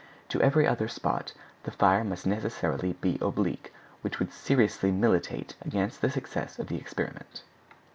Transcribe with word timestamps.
In 0.33 0.41
every 0.41 0.65
other 0.65 0.87
spot 0.87 1.31
the 1.61 1.69
fire 1.69 2.03
must 2.03 2.25
necessarily 2.25 2.93
be 2.93 3.19
oblique, 3.21 3.71
which 4.01 4.17
would 4.17 4.33
seriously 4.33 4.91
militate 4.91 5.53
against 5.61 6.01
the 6.01 6.09
success 6.09 6.57
of 6.57 6.69
the 6.69 6.77
experiment. 6.77 7.43